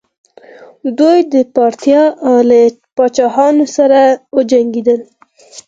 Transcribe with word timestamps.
دوی 0.99 1.19
د 1.33 1.35
پارتیا 1.55 2.01
له 2.49 2.57
پاچاهانو 2.95 3.65
سره 3.75 3.99
وجنګیدل 4.35 5.01